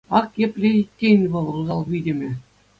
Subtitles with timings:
[0.19, 2.29] Ак епле иккен вӑл, усал витӗмӗ.